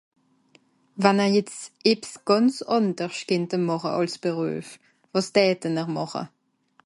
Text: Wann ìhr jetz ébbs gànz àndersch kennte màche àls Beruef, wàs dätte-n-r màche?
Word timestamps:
Wann 1.03 1.19
ìhr 1.25 1.33
jetz 1.35 1.55
ébbs 1.91 2.11
gànz 2.27 2.55
àndersch 2.77 3.23
kennte 3.29 3.57
màche 3.67 3.89
àls 3.99 4.15
Beruef, 4.23 4.69
wàs 5.11 5.27
dätte-n-r 5.35 5.89
màche? 5.95 6.23